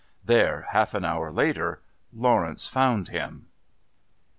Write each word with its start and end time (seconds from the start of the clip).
There, 0.25 0.65
half 0.71 0.95
an 0.95 1.05
hour 1.05 1.31
later, 1.31 1.83
Lawrence 2.11 2.67
found 2.67 3.09
him. 3.09 3.49